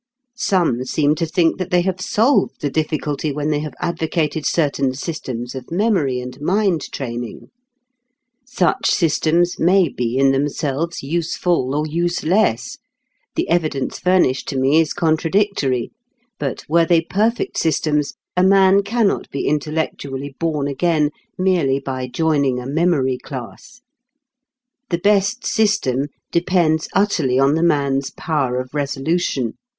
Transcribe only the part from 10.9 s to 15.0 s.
useful or useless the evidence furnished to me is